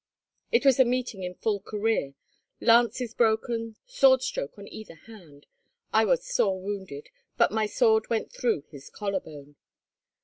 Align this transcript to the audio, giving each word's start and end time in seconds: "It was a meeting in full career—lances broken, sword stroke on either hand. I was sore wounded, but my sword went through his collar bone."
"It 0.51 0.65
was 0.65 0.79
a 0.79 0.83
meeting 0.83 1.21
in 1.21 1.35
full 1.35 1.59
career—lances 1.59 3.13
broken, 3.13 3.75
sword 3.85 4.23
stroke 4.23 4.57
on 4.57 4.67
either 4.69 4.95
hand. 4.95 5.45
I 5.93 6.05
was 6.05 6.25
sore 6.25 6.59
wounded, 6.59 7.09
but 7.37 7.51
my 7.51 7.67
sword 7.67 8.09
went 8.09 8.31
through 8.33 8.63
his 8.71 8.89
collar 8.89 9.19
bone." 9.19 9.57